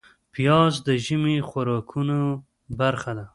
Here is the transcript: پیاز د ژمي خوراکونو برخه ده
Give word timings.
پیاز 0.33 0.73
د 0.87 0.89
ژمي 1.05 1.37
خوراکونو 1.49 2.19
برخه 2.79 3.11
ده 3.17 3.25